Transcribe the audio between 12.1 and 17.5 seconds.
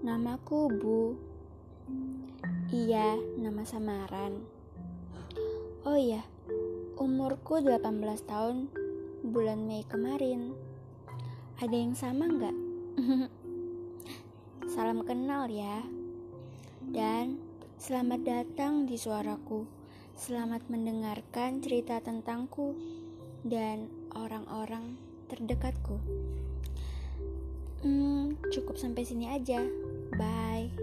nggak? Salam kenal ya. Dan